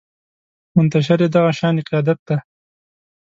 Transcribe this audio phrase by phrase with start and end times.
[0.75, 2.37] منتشر يې دغه شانې قیادت دی